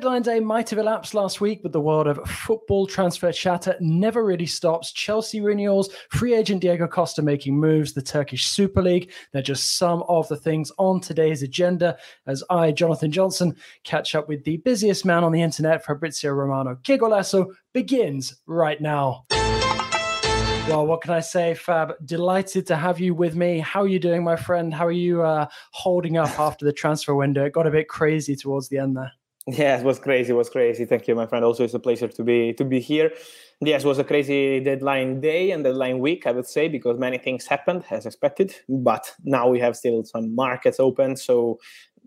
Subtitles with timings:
[0.00, 4.24] Deadline day might have elapsed last week, but the world of football transfer chatter never
[4.24, 4.92] really stops.
[4.92, 9.12] Chelsea renewals, free agent Diego Costa making moves, the Turkish Super League.
[9.34, 13.54] They're just some of the things on today's agenda as I, Jonathan Johnson,
[13.84, 16.78] catch up with the busiest man on the internet, Fabrizio Romano.
[16.82, 19.26] Golazo begins right now.
[19.28, 21.92] Well, what can I say, Fab?
[22.06, 23.58] Delighted to have you with me.
[23.58, 24.72] How are you doing, my friend?
[24.72, 27.44] How are you uh, holding up after the transfer window?
[27.44, 29.12] It got a bit crazy towards the end there.
[29.52, 30.32] Yeah, it was crazy.
[30.32, 30.84] It was crazy.
[30.84, 31.44] Thank you, my friend.
[31.44, 33.12] Also, it's a pleasure to be to be here.
[33.60, 37.18] Yes, it was a crazy deadline day and deadline week, I would say, because many
[37.18, 38.54] things happened as expected.
[38.68, 41.58] But now we have still some markets open, so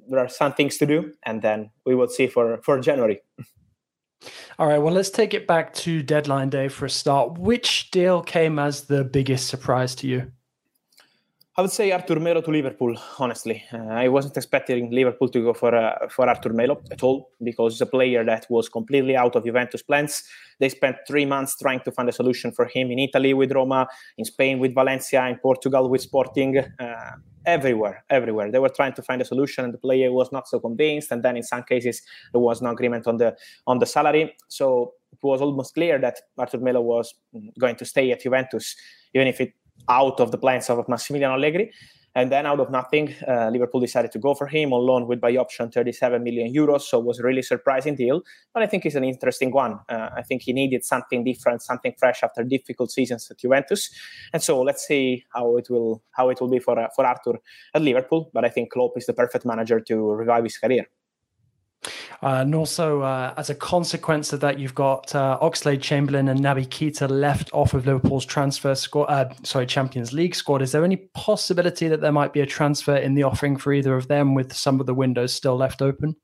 [0.09, 3.21] there are some things to do, and then we will see for for January.
[4.57, 4.79] All right.
[4.79, 7.37] Well, let's take it back to deadline day for a start.
[7.37, 10.31] Which deal came as the biggest surprise to you?
[11.55, 12.97] I would say Arthur Melo to Liverpool.
[13.19, 17.29] Honestly, uh, I wasn't expecting Liverpool to go for uh, for Arthur Melo at all
[17.43, 20.23] because he's a player that was completely out of Juventus plans.
[20.59, 23.87] They spent three months trying to find a solution for him in Italy with Roma,
[24.17, 26.57] in Spain with Valencia, in Portugal with Sporting.
[26.57, 27.11] Uh,
[27.45, 28.49] everywhere, everywhere.
[28.51, 31.11] They were trying to find a solution, and the player was not so convinced.
[31.11, 32.01] And then in some cases,
[32.31, 33.35] there was no agreement on the
[33.67, 34.35] on the salary.
[34.47, 37.13] So it was almost clear that Arthur Melo was
[37.59, 38.75] going to stay at Juventus,
[39.13, 39.53] even if it
[39.89, 41.71] out of the plans of Massimiliano Allegri.
[42.15, 45.19] And then out of nothing, uh, Liverpool decided to go for him on loan with
[45.19, 46.81] buy option 37 million euros.
[46.81, 48.21] So it was a really surprising deal.
[48.53, 49.79] But I think it's an interesting one.
[49.89, 53.89] Uh, I think he needed something different, something fresh after difficult seasons at Juventus.
[54.31, 57.39] And so let's see how it will how it will be for uh, for Arthur
[57.73, 58.29] at Liverpool.
[58.31, 60.85] But I think Klopp is the perfect manager to revive his career.
[62.23, 66.39] Uh, and also, uh, as a consequence of that, you've got uh, Oxlade Chamberlain and
[66.39, 69.05] Naby Keita left off of Liverpool's transfer squad.
[69.05, 70.61] Uh, sorry, Champions League squad.
[70.61, 73.97] Is there any possibility that there might be a transfer in the offering for either
[73.97, 76.15] of them, with some of the windows still left open?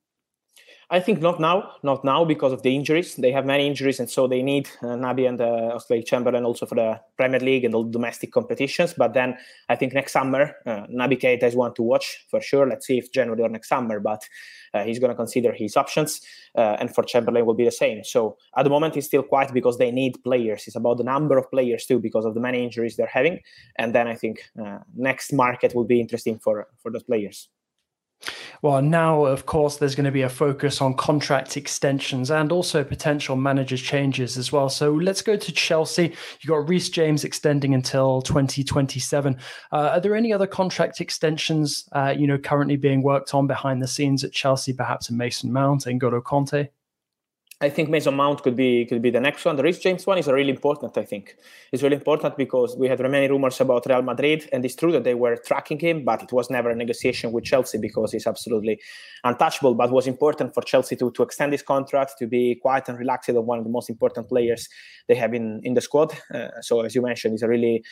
[0.92, 3.16] I think not now, not now because of the injuries.
[3.16, 7.00] They have many injuries, and so they need uh, and uh, Chamberlain also for the
[7.16, 8.96] Premier League and the domestic competitions.
[8.96, 9.38] But then
[9.70, 12.68] I think next summer, uh, Naby Keita is one to watch for sure.
[12.68, 14.28] Let's see if January or next summer, but
[14.74, 16.22] uh, he's going to consider his options.
[16.56, 18.04] Uh, and for Chamberlain will be the same.
[18.04, 20.66] So at the moment, it's still quiet because they need players.
[20.66, 23.42] It's about the number of players too because of the many injuries they're having.
[23.78, 27.48] And then I think uh, next market will be interesting for for those players.
[28.62, 32.84] Well, now, of course, there's going to be a focus on contract extensions and also
[32.84, 34.70] potential manager changes as well.
[34.70, 36.14] So let's go to Chelsea.
[36.42, 39.38] You got Reece James extending until 2027.
[39.72, 43.82] Uh, are there any other contract extensions, uh, you know, currently being worked on behind
[43.82, 46.70] the scenes at Chelsea, perhaps in Mason Mount and N'Golo Kanté?
[47.62, 49.58] I think Mason Mount could be could be the next one.
[49.58, 50.98] The Reece James one is really important.
[50.98, 51.36] I think
[51.74, 55.04] it's really important because we had many rumors about Real Madrid, and it's true that
[55.04, 58.80] they were tracking him, but it was never a negotiation with Chelsea because he's absolutely
[59.26, 59.76] untouchable.
[59.76, 63.30] But was important for Chelsea to to extend his contract, to be quiet and relaxed
[63.30, 64.70] on one of the most important players
[65.10, 66.14] they have in in the squad.
[66.34, 67.84] Uh, so as you mentioned, he's a really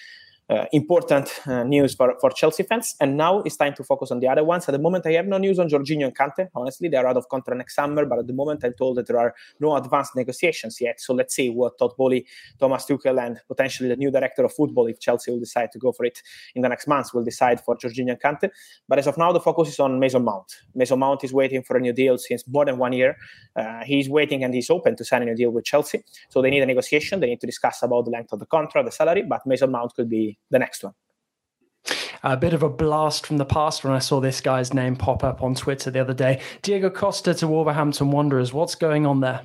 [0.49, 2.95] uh, important uh, news for, for Chelsea fans.
[2.99, 4.67] And now it's time to focus on the other ones.
[4.67, 6.47] At the moment, I have no news on Jorginho and Kante.
[6.55, 9.07] Honestly, they are out of contract next summer, but at the moment, I'm told that
[9.07, 11.01] there are no advanced negotiations yet.
[11.01, 12.25] So let's see what Todd Boehly,
[12.59, 15.91] Thomas Tuchel, and potentially the new director of football, if Chelsea will decide to go
[15.91, 16.21] for it
[16.55, 18.49] in the next months, will decide for Jorginho and Kante.
[18.87, 20.61] But as of now, the focus is on Mason Mount.
[20.75, 23.17] Mason Mount is waiting for a new deal since more than one year.
[23.55, 26.03] Uh, he's waiting and he's open to sign a new deal with Chelsea.
[26.29, 27.19] So they need a negotiation.
[27.19, 29.23] They need to discuss about the length of the contract, the salary.
[29.23, 30.93] But Mason Mount could be the next one.
[32.23, 35.23] A bit of a blast from the past when I saw this guy's name pop
[35.23, 36.41] up on Twitter the other day.
[36.61, 38.53] Diego Costa to Wolverhampton Wanderers.
[38.53, 39.41] What's going on there?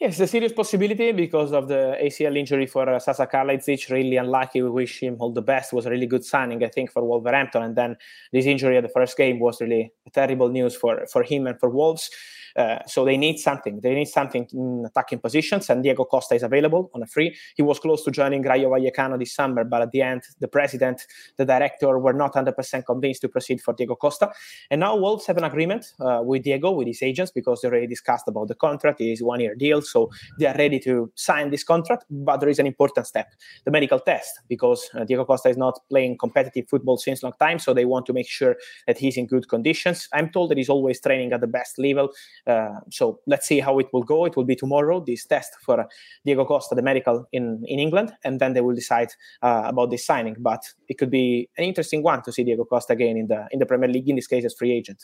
[0.00, 3.90] Yes, a serious possibility because of the ACL injury for uh, Sasa Kalajdzic.
[3.90, 4.62] Really unlucky.
[4.62, 5.72] We wish him all the best.
[5.72, 7.62] It was a really good signing, I think, for Wolverhampton.
[7.62, 7.96] And then
[8.32, 11.70] this injury at the first game was really terrible news for for him and for
[11.70, 12.10] Wolves.
[12.56, 13.80] Uh, so they need something.
[13.80, 17.36] They need something in attacking positions, and Diego Costa is available on a free.
[17.56, 21.06] He was close to joining Rayo Vallecano this summer, but at the end, the president,
[21.36, 24.30] the director were not 100% convinced to proceed for Diego Costa.
[24.70, 27.86] And now Wolves have an agreement uh, with Diego, with his agents, because they already
[27.86, 29.00] discussed about the contract.
[29.00, 32.04] It is one year deal, so they are ready to sign this contract.
[32.10, 33.28] But there is an important step
[33.64, 37.58] the medical test, because uh, Diego Costa is not playing competitive football since long time,
[37.58, 39.99] so they want to make sure that he's in good conditions.
[40.12, 42.10] I'm told that he's always training at the best level.
[42.46, 44.24] Uh, so let's see how it will go.
[44.24, 45.86] It will be tomorrow, this test for
[46.24, 49.08] Diego Costa, the medical in, in England, and then they will decide
[49.42, 50.36] uh, about this signing.
[50.38, 53.58] But it could be an interesting one to see Diego Costa again in the in
[53.58, 55.02] the Premier League, in this case as free agent.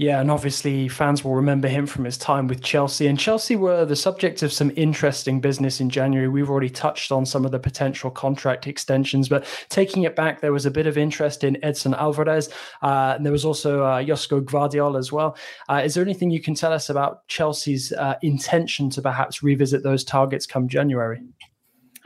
[0.00, 3.08] Yeah, and obviously fans will remember him from his time with Chelsea.
[3.08, 6.28] And Chelsea were the subject of some interesting business in January.
[6.28, 10.52] We've already touched on some of the potential contract extensions, but taking it back, there
[10.52, 12.48] was a bit of interest in Edson Alvarez.
[12.80, 15.36] Uh, and there was also uh, Josko Gvardiol as well.
[15.68, 19.82] Uh, is there anything you can tell us about Chelsea's uh, intention to perhaps revisit
[19.82, 21.20] those targets come January?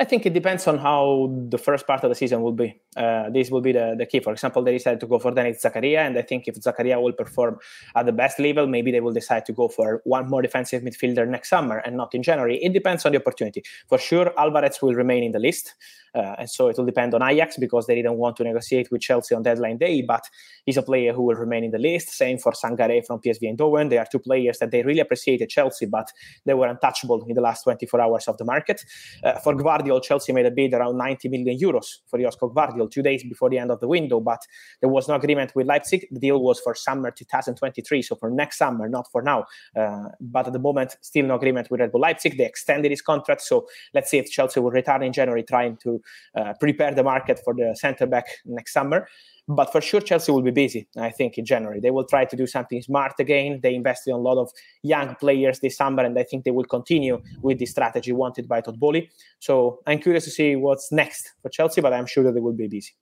[0.02, 2.80] I think it depends on how the first part of the season will be.
[2.96, 4.18] Uh, this will be the, the key.
[4.18, 7.12] For example, they decided to go for Denis Zakaria, and I think if Zakaria will
[7.12, 7.58] perform
[7.94, 11.28] at the best level, maybe they will decide to go for one more defensive midfielder
[11.28, 12.58] next summer and not in January.
[12.60, 13.62] It depends on the opportunity.
[13.86, 15.74] For sure, Alvarez will remain in the list.
[16.14, 19.00] Uh, and so it will depend on Ajax because they didn't want to negotiate with
[19.00, 20.24] Chelsea on deadline day, but
[20.66, 22.10] he's a player who will remain in the list.
[22.10, 23.88] Same for Sangaré from PSV Eindhoven.
[23.88, 26.08] They are two players that they really appreciated Chelsea, but
[26.44, 28.84] they were untouchable in the last 24 hours of the market.
[29.24, 33.02] Uh, for Gvardiol, Chelsea made a bid around 90 million euros for Josko Gvardiol two
[33.02, 34.46] days before the end of the window, but
[34.80, 36.06] there was no agreement with Leipzig.
[36.10, 39.44] The deal was for summer 2023, so for next summer, not for now.
[39.74, 42.36] Uh, but at the moment, still no agreement with Red Bull Leipzig.
[42.36, 46.01] They extended his contract, so let's see if Chelsea will return in January, trying to
[46.36, 49.08] uh, prepare the market for the centre back next summer.
[49.48, 51.80] But for sure, Chelsea will be busy, I think, in January.
[51.80, 53.60] They will try to do something smart again.
[53.62, 54.50] They invested in a lot of
[54.82, 58.60] young players this summer, and I think they will continue with the strategy wanted by
[58.60, 59.10] Todd Boehly.
[59.40, 62.52] So I'm curious to see what's next for Chelsea, but I'm sure that they will
[62.52, 62.92] be busy.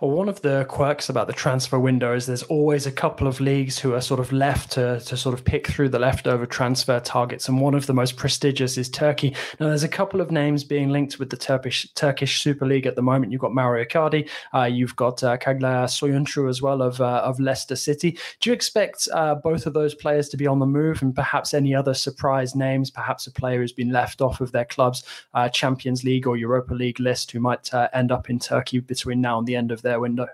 [0.00, 3.40] Well, one of the quirks about the transfer window is there's always a couple of
[3.40, 7.00] leagues who are sort of left to, to sort of pick through the leftover transfer
[7.00, 7.48] targets.
[7.48, 9.34] And one of the most prestigious is Turkey.
[9.58, 12.96] Now, there's a couple of names being linked with the Turkish Turkish Super League at
[12.96, 13.30] the moment.
[13.30, 17.38] You've got Mauro Icardi, uh, you've got uh, Çağlar Söyüncü as well of, uh, of
[17.38, 18.18] Leicester City.
[18.40, 21.52] Do you expect uh, both of those players to be on the move and perhaps
[21.52, 25.04] any other surprise names, perhaps a player who's been left off of their club's
[25.34, 29.20] uh, Champions League or Europa League list who might uh, end up in Turkey between
[29.20, 30.26] now and the end of their window?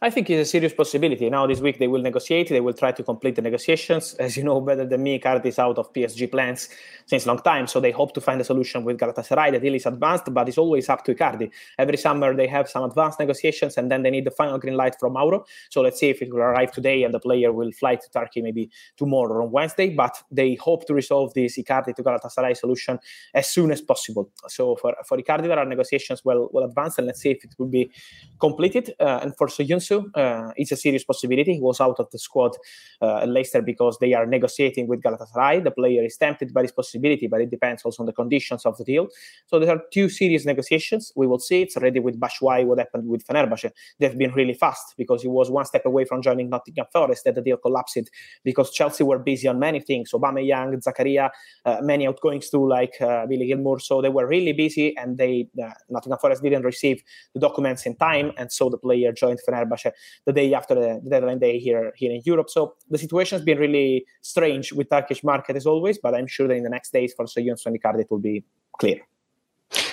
[0.00, 1.28] I think it's a serious possibility.
[1.28, 2.50] Now, this week, they will negotiate.
[2.50, 4.14] They will try to complete the negotiations.
[4.20, 6.68] As you know better than me, Icardi is out of PSG plans
[7.06, 7.66] since long time.
[7.66, 9.50] So they hope to find a solution with Galatasaray.
[9.50, 11.50] The deal is advanced, but it's always up to Icardi.
[11.78, 14.94] Every summer, they have some advanced negotiations, and then they need the final green light
[15.00, 15.44] from Mauro.
[15.68, 18.40] So let's see if it will arrive today and the player will fly to Turkey
[18.40, 19.90] maybe tomorrow or on Wednesday.
[19.90, 23.00] But they hope to resolve this Icardi to Galatasaray solution
[23.34, 24.30] as soon as possible.
[24.46, 27.56] So for, for Icardi, there are negotiations well, well advanced, and let's see if it
[27.58, 27.90] will be
[28.38, 28.94] completed.
[29.00, 29.48] Uh, and for
[29.90, 31.54] Uh, it's a serious possibility.
[31.54, 32.52] He was out of the squad
[33.00, 35.64] uh, at Leicester because they are negotiating with Galatasaray.
[35.64, 38.76] The player is tempted by this possibility, but it depends also on the conditions of
[38.78, 39.08] the deal.
[39.46, 41.12] So there are two serious negotiations.
[41.16, 41.62] We will see.
[41.62, 43.70] It's already with Batshuayi what happened with Fenerbahce.
[43.98, 47.24] They've been really fast because he was one step away from joining Nottingham Forest.
[47.24, 48.10] That the deal collapsed
[48.44, 50.12] because Chelsea were busy on many things.
[50.12, 51.30] Aubameyang, Zakaria,
[51.64, 53.80] uh, many outgoings too, like uh, Billy Gilmour.
[53.80, 57.02] So they were really busy, and they uh, Nottingham Forest didn't receive
[57.34, 59.77] the documents in time, and so the player joined Fenerbahce
[60.26, 62.50] the day after the deadline day here here in Europe.
[62.50, 66.48] So the situation has been really strange with Turkish market as always, but I'm sure
[66.48, 68.44] that in the next days for Söyüncü and it will be
[68.78, 69.00] clear.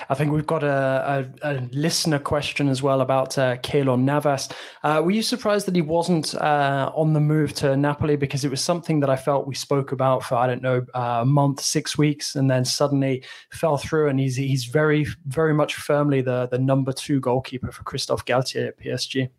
[0.09, 4.49] I think we've got a, a, a listener question as well about uh, Navas.
[4.83, 8.15] Uh, were you surprised that he wasn't uh, on the move to Napoli?
[8.15, 11.19] Because it was something that I felt we spoke about for, I don't know, uh,
[11.21, 14.09] a month, six weeks, and then suddenly fell through.
[14.09, 18.69] And he's he's very, very much firmly the, the number two goalkeeper for Christophe Galtier
[18.69, 19.29] at PSG.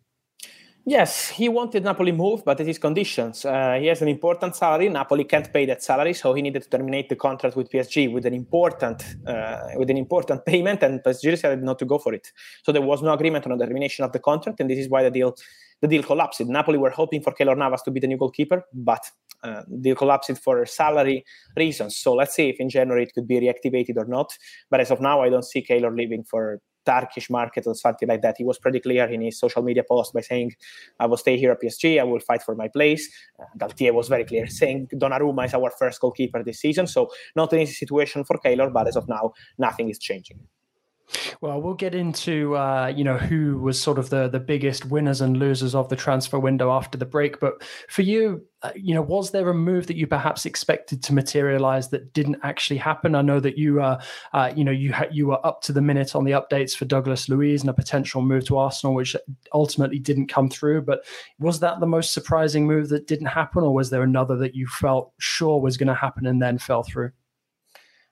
[0.89, 3.43] Yes, he wanted Napoli move, but at his conditions.
[3.43, 4.87] Uh, he has an important salary.
[4.87, 8.25] Napoli can't pay that salary, so he needed to terminate the contract with PSG with
[8.25, 12.31] an important uh, with an important payment, and PSG decided not to go for it.
[12.63, 15.03] So there was no agreement on the termination of the contract, and this is why
[15.03, 15.35] the deal
[15.81, 16.39] the deal collapsed.
[16.45, 19.11] Napoli were hoping for Keylor Navas to be the new goalkeeper, but
[19.43, 21.25] uh, deal collapsed for salary
[21.57, 21.97] reasons.
[21.97, 24.31] So let's see if in January it could be reactivated or not.
[24.69, 28.21] But as of now, I don't see Keylor leaving for Turkish market or something like
[28.21, 28.35] that.
[28.37, 30.55] He was pretty clear in his social media post by saying,
[30.99, 33.03] I will stay here at PSG, I will fight for my place.
[33.39, 36.87] Uh, Galtier was very clear, saying Donnarumma is our first goalkeeper this season.
[36.87, 40.39] So not an easy situation for Keylor, but as of now, nothing is changing.
[41.39, 45.21] Well, we'll get into uh, you know who was sort of the the biggest winners
[45.21, 47.39] and losers of the transfer window after the break.
[47.39, 51.13] But for you, uh, you know, was there a move that you perhaps expected to
[51.13, 53.15] materialize that didn't actually happen?
[53.15, 54.01] I know that you uh,
[54.33, 56.85] uh you know you ha- you were up to the minute on the updates for
[56.85, 59.15] Douglas Luiz and a potential move to Arsenal, which
[59.53, 60.81] ultimately didn't come through.
[60.81, 61.05] But
[61.39, 64.67] was that the most surprising move that didn't happen, or was there another that you
[64.67, 67.11] felt sure was going to happen and then fell through?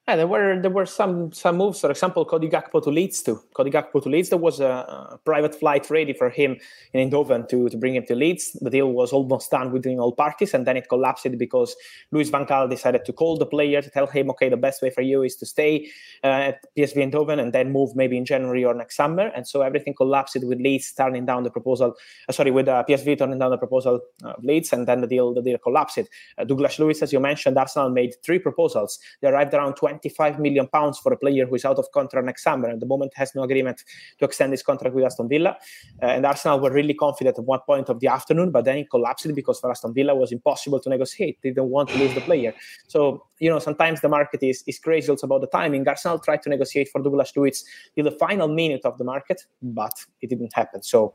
[0.07, 1.81] Yeah, there were there were some some moves.
[1.81, 3.41] For example, Cody Gakpo to Leeds too.
[3.55, 4.29] Cody Gakpo to Leeds.
[4.29, 6.57] There was a, a, private flight ready for him
[6.93, 8.51] in Eindhoven to, to bring him to Leeds.
[8.61, 11.75] The deal was almost done between all parties, and then it collapsed because
[12.11, 14.91] Louis van Gaal decided to call the player to tell him, okay, the best way
[14.91, 15.89] for you is to stay
[16.23, 19.31] uh, at PSV Eindhoven and then move maybe in January or next summer.
[19.35, 21.95] And so everything collapsed with Leeds turning down the proposal.
[22.29, 25.33] Uh, sorry, with uh, PSV turning down the proposal of Leeds, and then the deal
[25.33, 25.97] the deal collapsed.
[26.37, 28.99] Uh, Douglas Luiz, as you mentioned, Arsenal made three proposals.
[29.21, 32.43] They arrived around 25 million pounds for a player who is out of contract next
[32.43, 32.69] summer.
[32.69, 33.83] At the moment, has no agreement
[34.19, 35.57] to extend his contract with Aston Villa.
[36.01, 38.89] Uh, and Arsenal were really confident at one point of the afternoon, but then it
[38.89, 41.37] collapsed because for Aston Villa was impossible to negotiate.
[41.41, 42.53] They didn't want to lose the player.
[42.87, 45.87] So you know sometimes the market is is crazy also about the timing.
[45.87, 49.93] Arsenal tried to negotiate for Douglas Luiz till the final minute of the market, but
[50.21, 50.83] it didn't happen.
[50.83, 51.13] So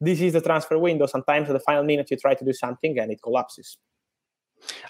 [0.00, 1.06] this is the transfer window.
[1.06, 3.78] Sometimes at the final minute you try to do something and it collapses.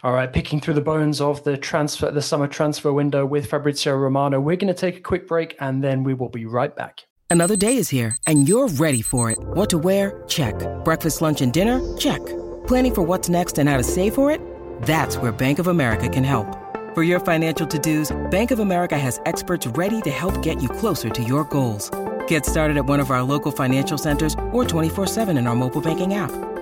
[0.02, 3.96] All right, picking through the bones of the transfer, the summer transfer window with Fabrizio
[3.96, 4.40] Romano.
[4.40, 7.06] We're going to take a quick break and then we will be right back.
[7.28, 9.38] Another day is here and you're ready for it.
[9.40, 10.24] What to wear?
[10.26, 10.54] Check.
[10.84, 11.80] Breakfast, lunch, and dinner?
[11.96, 12.24] Check.
[12.66, 14.40] Planning for what's next and how to save for it?
[14.82, 16.56] That's where Bank of America can help.
[16.94, 21.08] For your financial to-dos, Bank of America has experts ready to help get you closer
[21.08, 21.88] to your goals.
[22.26, 26.14] Get started at one of our local financial centers or 24-7 in our mobile banking
[26.14, 26.32] app.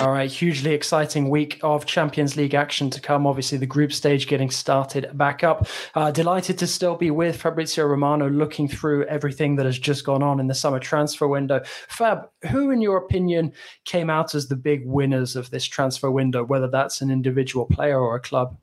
[0.00, 3.26] All right, hugely exciting week of Champions League action to come.
[3.26, 5.66] Obviously, the group stage getting started back up.
[5.94, 10.22] Uh, delighted to still be with Fabrizio Romano looking through everything that has just gone
[10.22, 11.62] on in the summer transfer window.
[11.88, 13.52] Fab, who, in your opinion,
[13.84, 17.98] came out as the big winners of this transfer window, whether that's an individual player
[17.98, 18.58] or a club?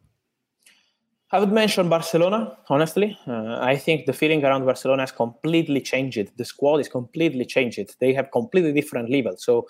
[1.32, 3.18] I would mention Barcelona, honestly.
[3.26, 6.30] Uh, I think the feeling around Barcelona has completely changed.
[6.36, 7.96] The squad is completely changed.
[8.00, 9.46] They have completely different levels.
[9.46, 9.68] So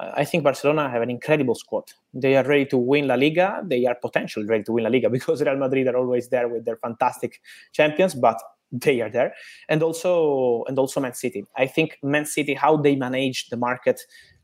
[0.00, 1.84] I think Barcelona have an incredible squad.
[2.14, 3.62] They are ready to win La Liga.
[3.64, 6.64] They are potentially ready to win La Liga because Real Madrid are always there with
[6.64, 7.40] their fantastic
[7.72, 8.40] champions, but
[8.72, 9.34] they are there.
[9.68, 11.44] And also, and also Man City.
[11.56, 14.00] I think Man City, how they manage the market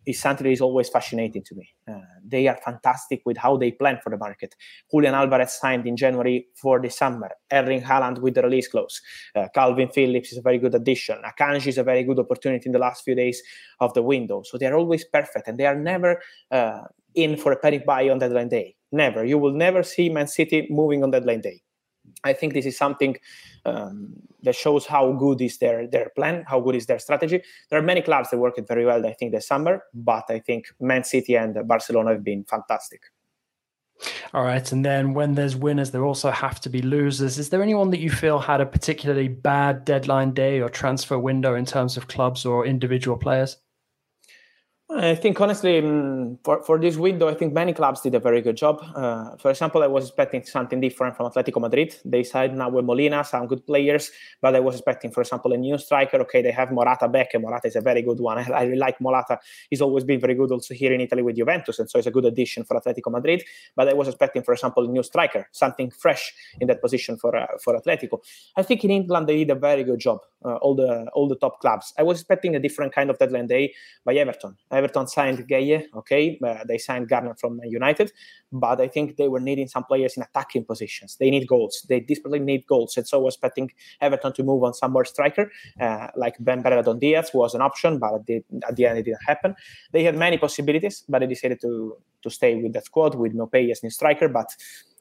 [0.06, 1.68] is something is always fascinating to me.
[1.90, 4.54] Uh, they are fantastic with how they plan for the market.
[4.90, 7.30] Julian Alvarez signed in January for the summer.
[7.52, 9.00] Erling Haaland with the release clause.
[9.34, 11.18] Uh, Kalvin Phillips is a very good addition.
[11.24, 13.42] Akanji is a very good opportunity in the last few days
[13.80, 14.42] of the window.
[14.44, 16.20] So they are always perfect and they are never
[16.50, 16.82] uh,
[17.14, 18.76] in for a panic buy on deadline day.
[18.92, 19.24] Never.
[19.24, 21.62] You will never see Man City moving on deadline day.
[22.24, 23.16] I think this is something
[23.64, 27.42] um, that shows how good is their their plan, how good is their strategy.
[27.70, 30.38] There are many clubs that work it very well, I think, this summer, but I
[30.38, 33.02] think Man City and Barcelona have been fantastic.
[34.34, 37.38] All right, and then when there's winners, there also have to be losers.
[37.38, 41.54] Is there anyone that you feel had a particularly bad deadline day or transfer window
[41.54, 43.56] in terms of clubs or individual players?
[44.88, 48.40] I think honestly, um, for, for this window, I think many clubs did a very
[48.40, 48.80] good job.
[48.94, 51.96] Uh, for example, I was expecting something different from Atletico Madrid.
[52.04, 55.56] They signed now with Molina, some good players, but I was expecting, for example, a
[55.56, 56.18] new striker.
[56.18, 58.38] Okay, they have Morata back, and Morata is a very good one.
[58.38, 59.40] I, I really like Morata.
[59.70, 62.12] He's always been very good also here in Italy with Juventus, and so it's a
[62.12, 63.42] good addition for Atletico Madrid.
[63.74, 67.34] But I was expecting, for example, a new striker, something fresh in that position for
[67.34, 68.20] uh, for Atletico.
[68.56, 70.20] I think in England they did a very good job.
[70.44, 71.92] Uh, all the all the top clubs.
[71.98, 73.74] I was expecting a different kind of deadline day
[74.04, 74.56] by Everton.
[74.76, 78.12] Everton signed Gueye, okay, uh, they signed Garner from United,
[78.52, 81.16] but I think they were needing some players in attacking positions.
[81.18, 81.84] They need goals.
[81.88, 85.04] They desperately need goals, and so I was expecting Everton to move on some more
[85.04, 88.98] striker, uh, like Ben Brereton Diaz was an option, but at the, at the end
[88.98, 89.54] it didn't happen.
[89.92, 93.70] They had many possibilities, but they decided to to stay with that squad with Maupay
[93.70, 94.48] as new striker, but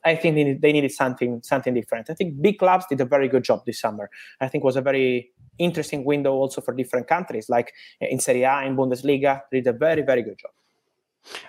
[0.06, 2.10] I think they, need, they needed something something different.
[2.10, 4.10] I think big clubs did a very good job this summer.
[4.40, 8.64] I think was a very interesting window also for different countries, like in Serie A,
[8.64, 10.52] in Bundesliga, did a very very good job.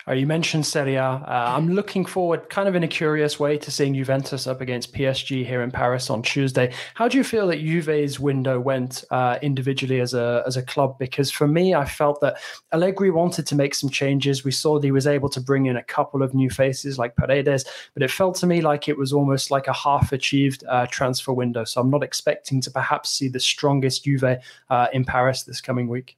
[0.09, 1.03] Uh, you mentioned Serie A.
[1.03, 4.95] Uh, I'm looking forward, kind of in a curious way, to seeing Juventus up against
[4.95, 6.73] PSG here in Paris on Tuesday.
[6.95, 10.99] How do you feel that Juve's window went uh, individually as a as a club?
[10.99, 12.39] Because for me, I felt that
[12.73, 14.45] Allegri wanted to make some changes.
[14.45, 17.17] We saw that he was able to bring in a couple of new faces like
[17.17, 17.65] Paredes,
[17.95, 21.33] but it felt to me like it was almost like a half achieved uh, transfer
[21.33, 21.65] window.
[21.65, 24.39] So I'm not expecting to perhaps see the strongest Juve
[24.71, 26.17] uh, in Paris this coming week.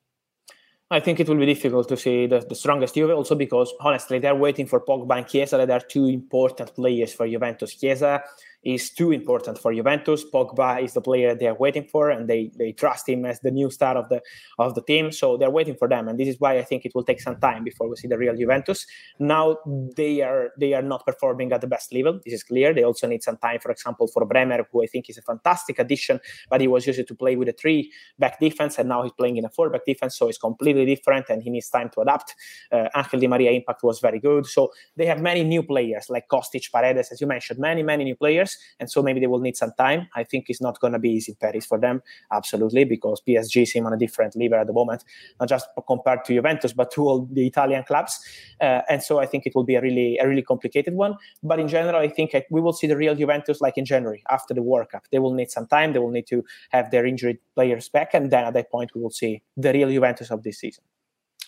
[0.90, 4.18] I think it will be difficult to see the, the strongest Juve also because honestly
[4.18, 7.74] they're waiting for Pogba and Chiesa that are two important players for Juventus.
[7.74, 8.22] Chiesa
[8.64, 10.24] is too important for Juventus.
[10.24, 13.50] Pogba is the player they are waiting for, and they they trust him as the
[13.50, 14.20] new star of the
[14.58, 15.12] of the team.
[15.12, 17.38] So they're waiting for them, and this is why I think it will take some
[17.40, 18.86] time before we see the real Juventus.
[19.18, 19.58] Now
[19.96, 22.20] they are they are not performing at the best level.
[22.24, 22.74] This is clear.
[22.74, 25.78] They also need some time, for example, for Bremer, who I think is a fantastic
[25.78, 29.12] addition, but he was used to play with a three back defense, and now he's
[29.12, 32.00] playing in a four back defense, so it's completely different, and he needs time to
[32.00, 32.34] adapt.
[32.72, 36.26] Uh, Angel Di Maria impact was very good, so they have many new players like
[36.28, 38.47] Kostic, Paredes, as you mentioned, many many new players
[38.80, 40.08] and so maybe they will need some time.
[40.14, 42.02] I think it's not going to be easy in Paris for them,
[42.32, 45.04] absolutely, because PSG seem on a different level at the moment,
[45.40, 48.20] not just compared to Juventus, but to all the Italian clubs.
[48.60, 51.16] Uh, and so I think it will be a really, a really complicated one.
[51.42, 54.54] But in general, I think we will see the real Juventus like in January after
[54.54, 55.04] the World Cup.
[55.10, 55.92] They will need some time.
[55.92, 59.00] They will need to have their injured players back, and then at that point we
[59.00, 60.84] will see the real Juventus of this season.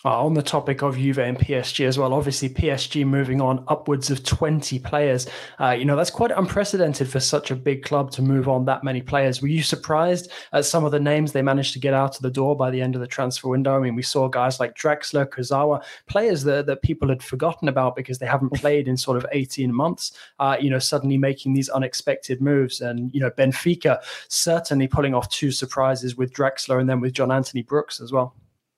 [0.03, 4.09] Uh, on the topic of Juve and PSG as well, obviously PSG moving on upwards
[4.09, 5.27] of 20 players.
[5.59, 8.83] Uh, you know, that's quite unprecedented for such a big club to move on that
[8.83, 9.43] many players.
[9.43, 12.31] Were you surprised at some of the names they managed to get out of the
[12.31, 13.75] door by the end of the transfer window?
[13.75, 17.95] I mean, we saw guys like Draxler, Kurzawa, players that, that people had forgotten about
[17.95, 21.69] because they haven't played in sort of 18 months, uh, you know, suddenly making these
[21.69, 22.81] unexpected moves.
[22.81, 27.31] And, you know, Benfica certainly pulling off two surprises with Draxler and then with John
[27.31, 28.33] Anthony Brooks as well.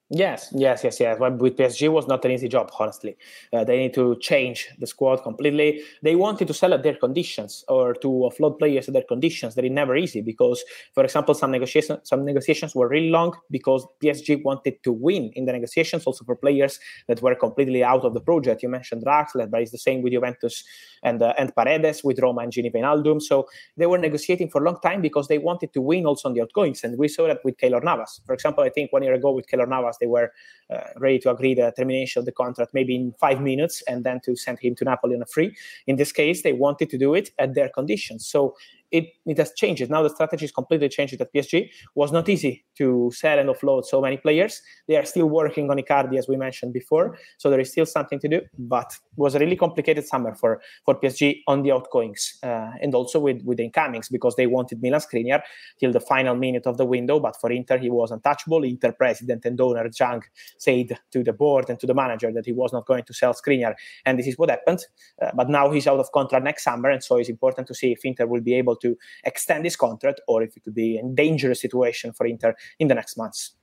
[0.09, 1.17] Yes, yes, yes, yes.
[1.17, 3.17] But with PSG was not an easy job, honestly.
[3.51, 5.81] Uh, they need to change the squad completely.
[6.03, 9.55] They wanted to sell at their conditions or to offload players at their conditions.
[9.55, 13.87] That is never easy because, for example, some negotiations some negotiations were really long because
[14.01, 18.13] PSG wanted to win in the negotiations, also for players that were completely out of
[18.13, 18.61] the project.
[18.61, 20.63] You mentioned Draxler, but it's the same with Juventus
[21.01, 23.21] and uh, and Paredes with Roma and Gini Wijnaldum.
[23.21, 26.35] So they were negotiating for a long time because they wanted to win also on
[26.35, 28.21] the outgoings, and we saw that with Keylor Navas.
[28.25, 30.31] For example, I think one year ago with Keylor Navas they were
[30.69, 34.19] uh, ready to agree the termination of the contract maybe in five minutes and then
[34.25, 35.55] to send him to Napoli on a free.
[35.87, 38.25] In this case, they wanted to do it at their conditions.
[38.25, 38.55] So
[38.93, 39.89] it, it has changed.
[39.89, 41.65] Now the strategy is completely changed at PSG.
[41.65, 44.61] It was not easy to sell and offload so many players.
[44.87, 47.17] They are still working on Icardi, as we mentioned before.
[47.39, 48.41] So there is still something to do.
[48.57, 52.93] But it was a really complicated summer for, for PSG on the outgoings uh, and
[52.93, 55.41] also with, with the incomings because they wanted Milan Skriniar
[55.79, 57.19] till the final minute of the window.
[57.19, 58.63] But for Inter, he was untouchable.
[58.63, 60.21] Inter president and owner Zhang
[60.59, 63.33] said to the board and to the manager that he was not going to sell
[63.33, 63.73] Skriniar.
[64.05, 64.85] And this is what happened.
[65.19, 66.91] Uh, but now he's out of contract next summer.
[66.91, 68.82] And so it's important to see if Inter will be able to
[69.23, 72.95] extend his contract or if it could be a dangerous situation for Inter in the
[72.95, 73.55] next months.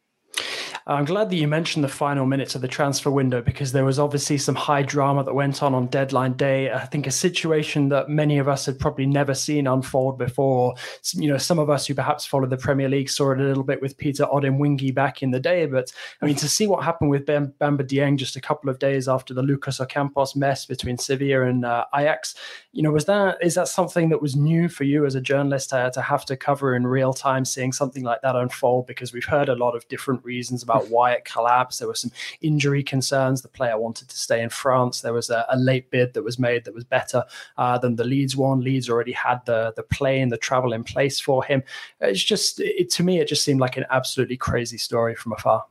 [0.86, 3.98] I'm glad that you mentioned the final minutes of the transfer window because there was
[3.98, 6.72] obviously some high drama that went on on deadline day.
[6.72, 10.74] I think a situation that many of us had probably never seen unfold before.
[11.12, 13.62] You know, some of us who perhaps followed the Premier League saw it a little
[13.62, 15.66] bit with Peter Odemwingie back in the day.
[15.66, 18.78] But I mean, to see what happened with Bam- Bamba Dieng just a couple of
[18.78, 22.34] days after the Lucas Ocampos mess between Sevilla and uh, Ajax,
[22.72, 25.70] you know, was that is that something that was new for you as a journalist
[25.70, 28.86] to, to have to cover in real time, seeing something like that unfold?
[28.86, 31.78] Because we've heard a lot of different reasons about why it collapsed.
[31.78, 33.42] There were some injury concerns.
[33.42, 35.00] The player wanted to stay in France.
[35.00, 37.24] There was a, a late bid that was made that was better
[37.58, 38.60] uh, than the Leeds one.
[38.60, 41.62] Leeds already had the the plane, and the travel in place for him.
[42.00, 45.64] It's just it, to me, it just seemed like an absolutely crazy story from afar.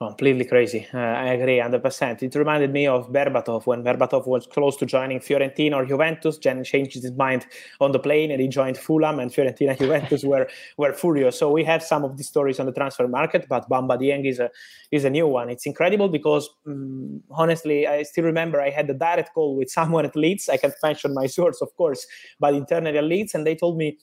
[0.00, 0.86] Completely crazy.
[0.94, 2.22] Uh, I agree 100%.
[2.22, 6.38] It reminded me of Berbatov when Berbatov was close to joining Fiorentina or Juventus.
[6.38, 7.44] Jen changed his mind
[7.82, 11.38] on the plane and he joined Fulham, and Fiorentina and Juventus were, were furious.
[11.38, 14.38] So we have some of these stories on the transfer market, but Bamba Dieng is
[14.38, 14.48] a,
[14.90, 15.50] is a new one.
[15.50, 20.06] It's incredible because, um, honestly, I still remember I had a direct call with someone
[20.06, 20.48] at Leeds.
[20.48, 22.06] I can't mention my source, of course,
[22.38, 23.98] but internally at Leeds, and they told me,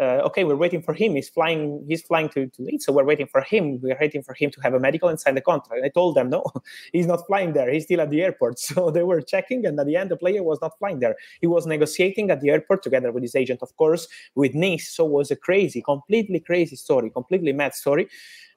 [0.00, 1.14] uh, okay, we're waiting for him.
[1.14, 1.84] He's flying.
[1.86, 3.80] He's flying to, to Leeds, so we're waiting for him.
[3.80, 5.78] We're waiting for him to have a medical and sign the contract.
[5.78, 6.44] And I told them, no,
[6.92, 7.70] he's not flying there.
[7.70, 8.58] He's still at the airport.
[8.72, 11.14] So they were checking, and at the end, the player was not flying there.
[11.40, 14.88] He was negotiating at the airport together with his agent, of course, with Nice.
[14.88, 18.08] So it was a crazy, completely crazy story, completely mad story.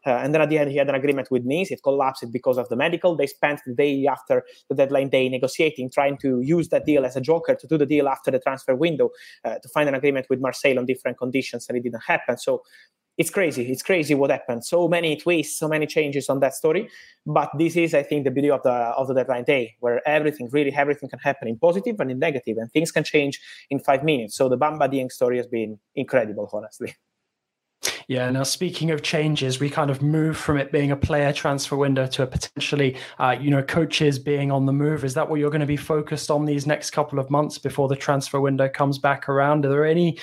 [0.06, 1.72] Uh, and then at the end, he had an agreement with Nice.
[1.72, 3.16] It collapsed because of the medical.
[3.16, 7.16] They spent the day after the deadline day negotiating, trying to use that deal as
[7.16, 9.10] a joker to do the deal after the transfer window
[9.44, 12.38] uh, to find an agreement with Marseille on different conditions, and it didn't happen.
[12.38, 12.62] So
[13.18, 13.72] it's crazy.
[13.72, 14.66] It's crazy what happened.
[14.66, 16.90] So many twists, so many changes on that story.
[17.26, 20.50] But this is, I think, the beauty of the of the deadline day, where everything,
[20.52, 23.40] really everything can happen in positive and in negative, and things can change
[23.70, 24.36] in five minutes.
[24.36, 26.94] So the Bamba Dieng story has been incredible, honestly.
[28.08, 28.30] Yeah.
[28.30, 32.06] Now, speaking of changes, we kind of move from it being a player transfer window
[32.06, 35.04] to a potentially, uh, you know, coaches being on the move.
[35.04, 37.88] Is that what you're going to be focused on these next couple of months before
[37.88, 39.66] the transfer window comes back around?
[39.66, 40.20] Are there any,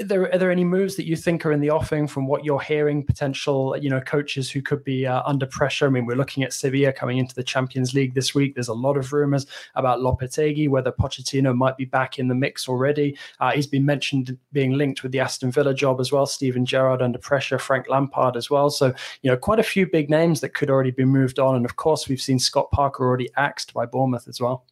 [0.00, 2.46] are there, are there any moves that you think are in the offing from what
[2.46, 3.04] you're hearing?
[3.04, 5.86] Potential, you know, coaches who could be uh, under pressure.
[5.86, 8.54] I mean, we're looking at Sevilla coming into the Champions League this week.
[8.54, 12.70] There's a lot of rumors about Lopetegui, whether Pochettino might be back in the mix
[12.70, 13.18] already.
[13.38, 16.24] Uh, he's been mentioned being linked with the Aston Villa job as well.
[16.24, 18.70] Steven Gerrard under pressure, Frank Lampard as well.
[18.70, 21.56] So, you know, quite a few big names that could already be moved on.
[21.56, 24.64] And of course, we've seen Scott Parker already axed by Bournemouth as well.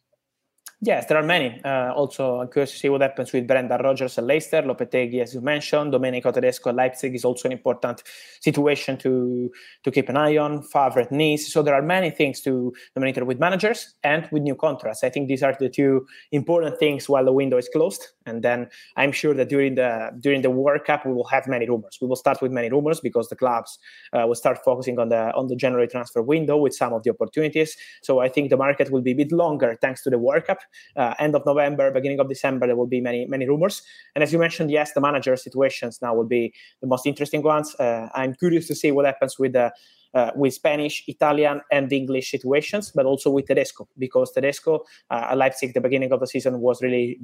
[0.79, 1.59] Yes, there are many.
[1.65, 5.33] Uh, also, I'm curious to see what happens with Brendan Rodgers at Leicester, Lopetegui, as
[5.33, 8.03] you mentioned, Domenico Tedesco at Leipzig is also an important
[8.41, 9.49] situation to
[9.83, 10.61] to keep an eye on.
[10.61, 11.51] Favre at Nice.
[11.51, 15.03] So there are many things to monitor with managers and with new contracts.
[15.03, 18.09] I think these are the two important things while the window is closed.
[18.27, 21.67] And then I'm sure that during the during the World Cup we will have many
[21.67, 21.97] rumors.
[21.99, 23.79] We will start with many rumors because the clubs
[24.13, 27.09] uh, will start focusing on the on the January transfer window with some of the
[27.09, 27.75] opportunities.
[28.03, 30.59] So I think the market will be a bit longer thanks to the World Cup
[30.95, 33.81] uh, end of November, beginning of December, there will be many many rumors.
[34.15, 37.75] And as you mentioned, yes, the manager situations now will be the most interesting ones.
[37.79, 39.71] Uh, I'm curious to see what happens with the
[40.13, 45.37] uh, with Spanish, Italian, and English situations, but also with Tedesco, because Tedesco uh, at
[45.37, 47.19] Leipzig, the beginning of the season was really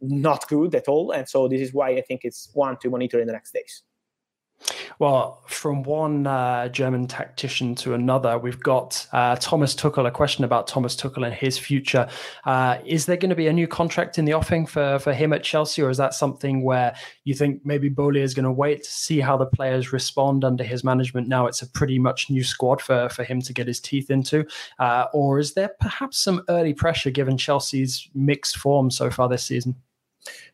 [0.00, 1.12] not good at all.
[1.12, 3.82] And so this is why I think it's one to monitor in the next days.
[4.98, 10.06] Well, from one uh, German tactician to another, we've got uh, Thomas Tuchel.
[10.06, 12.08] A question about Thomas Tuchel and his future.
[12.44, 15.32] Uh, is there going to be a new contract in the offing for, for him
[15.32, 18.84] at Chelsea, or is that something where you think maybe Boehly is going to wait
[18.84, 21.28] to see how the players respond under his management?
[21.28, 24.46] Now it's a pretty much new squad for, for him to get his teeth into.
[24.78, 29.44] Uh, or is there perhaps some early pressure given Chelsea's mixed form so far this
[29.44, 29.76] season?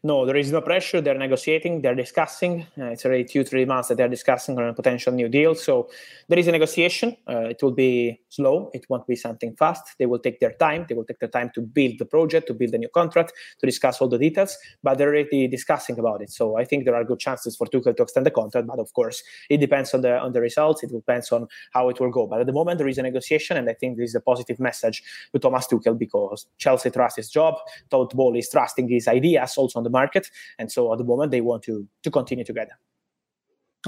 [0.03, 1.01] No, there is no pressure.
[1.01, 2.67] They're negotiating, they're discussing.
[2.79, 5.55] Uh, it's already two, three months that they're discussing on a potential new deal.
[5.55, 5.89] So
[6.29, 7.17] there is a negotiation.
[7.29, 8.71] Uh, it will be slow.
[8.75, 9.99] It won't be something fast.
[9.99, 10.87] They will take their time.
[10.89, 13.67] They will take their time to build the project, to build a new contract, to
[13.67, 14.57] discuss all the details.
[14.83, 16.31] But they're already discussing about it.
[16.31, 18.67] So I think there are good chances for Tuchel to extend the contract.
[18.67, 20.83] But of course, it depends on the on the results.
[20.83, 22.27] It depends on how it will go.
[22.27, 24.59] But at the moment, there is a negotiation, and I think this is a positive
[24.59, 27.55] message to Thomas Tuchel because Chelsea trusts his job.
[27.91, 30.29] Todd Boehly is trusting his ideas also on the market.
[30.59, 32.77] And so at the moment, they want to, to continue together.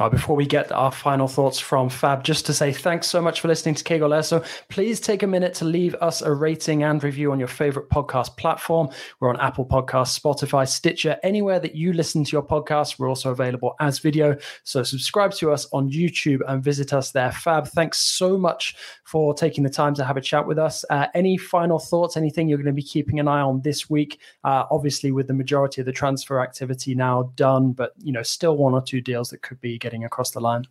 [0.00, 3.40] Uh, before we get our final thoughts from Fab, just to say thanks so much
[3.40, 4.44] for listening to Que Golazo.
[4.68, 8.36] Please take a minute to leave us a rating and review on your favorite podcast
[8.36, 8.88] platform.
[9.20, 12.98] We're on Apple Podcasts, Spotify, Stitcher, anywhere that you listen to your podcast.
[12.98, 14.36] We're also available as video.
[14.64, 17.30] So subscribe to us on YouTube and visit us there.
[17.30, 20.84] Fab, thanks so much for taking the time to have a chat with us.
[20.90, 24.18] Uh, any final thoughts, anything you're going to be keeping an eye on this week?
[24.42, 28.56] Uh, obviously, with the majority of the transfer activity now done, but you know, still
[28.56, 30.64] one or two deals that could be getting across the line?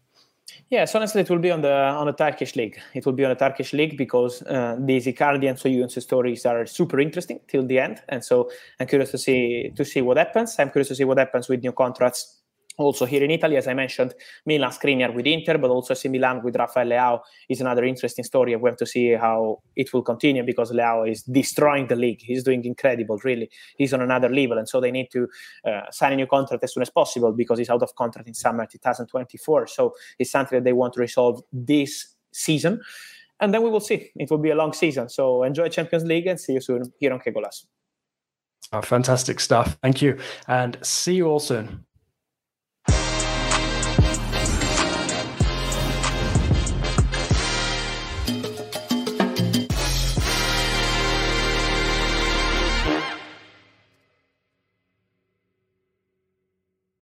[0.69, 2.77] Yes, honestly, it will be on the on the Turkish league.
[2.93, 6.99] It will be on the Turkish league because uh, Icardi and Soyuncu stories are super
[6.99, 8.49] interesting till the end, and so
[8.79, 10.59] I'm curious to see to see what happens.
[10.59, 12.42] I'm curious to see what happens with new contracts
[12.77, 14.13] also here in Italy, as I mentioned,
[14.45, 18.55] Milan Skriniar with Inter, but also AC Milan with Rafael Leao is another interesting story.
[18.55, 22.21] We have to see how it will continue because Leao is destroying the league.
[22.21, 23.49] He's doing incredible, really.
[23.77, 25.27] He's on another level, and so they need to
[25.65, 28.33] uh, sign a new contract as soon as possible because he's out of contract in
[28.33, 29.67] summer 2024.
[29.67, 32.81] So it's something that they want to resolve this season,
[33.39, 34.09] and then we will see.
[34.15, 35.09] It will be a long season.
[35.09, 37.65] So enjoy Champions League and see you soon here on Que Golazo.
[38.71, 39.77] Oh, fantastic stuff.
[39.83, 41.85] Thank you, and see you all soon.